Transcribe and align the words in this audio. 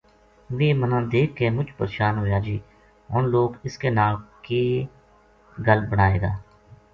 ویہ 0.57 0.77
مَنا 0.79 0.99
دیکھ 1.11 1.33
کے 1.37 1.45
مُچ 1.55 1.67
پرشان 1.77 2.13
ہویا 2.19 2.39
جے 2.45 2.57
ہن 3.11 3.23
لوک 3.33 3.51
اس 3.65 3.75
کے 3.81 3.89
نال 3.97 4.13
کے 4.15 4.23
کے 4.47 4.61
گل 5.67 5.79
بنائے 5.91 6.17
گا 6.23 6.31